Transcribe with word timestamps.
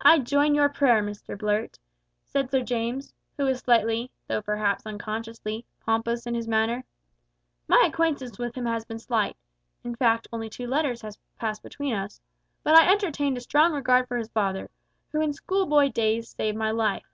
"I 0.00 0.18
join 0.18 0.56
your 0.56 0.68
prayer, 0.68 1.04
Mr 1.04 1.38
Blurt," 1.38 1.78
said 2.26 2.50
Sir 2.50 2.62
James, 2.64 3.14
who 3.36 3.44
was 3.44 3.60
slightly, 3.60 4.10
though 4.26 4.42
perhaps 4.42 4.84
unconsciously, 4.86 5.64
pompous 5.78 6.26
in 6.26 6.34
his 6.34 6.48
manner. 6.48 6.82
"My 7.68 7.84
acquaintance 7.86 8.40
with 8.40 8.56
him 8.56 8.66
has 8.66 8.84
been 8.84 8.98
slight 8.98 9.36
in 9.84 9.94
fact 9.94 10.26
only 10.32 10.50
two 10.50 10.66
letters 10.66 11.02
have 11.02 11.14
passed 11.38 11.62
between 11.62 11.94
us 11.94 12.20
but 12.64 12.74
I 12.74 12.90
entertained 12.90 13.36
a 13.36 13.40
strong 13.40 13.72
regard 13.72 14.08
for 14.08 14.16
his 14.16 14.30
father, 14.30 14.68
who 15.12 15.20
in 15.20 15.32
schoolboy 15.32 15.90
days 15.90 16.28
saved 16.30 16.58
my 16.58 16.72
life. 16.72 17.06